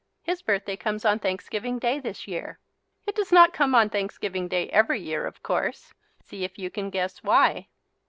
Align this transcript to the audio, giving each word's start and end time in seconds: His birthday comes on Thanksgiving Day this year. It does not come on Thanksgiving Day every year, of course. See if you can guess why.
His 0.23 0.41
birthday 0.41 0.77
comes 0.77 1.05
on 1.05 1.19
Thanksgiving 1.19 1.77
Day 1.77 1.99
this 1.99 2.27
year. 2.27 2.57
It 3.05 3.13
does 3.15 3.31
not 3.31 3.53
come 3.53 3.75
on 3.75 3.91
Thanksgiving 3.91 4.47
Day 4.47 4.67
every 4.69 4.99
year, 4.99 5.27
of 5.27 5.43
course. 5.43 5.93
See 6.23 6.43
if 6.43 6.57
you 6.57 6.71
can 6.71 6.89
guess 6.89 7.21
why. 7.21 7.67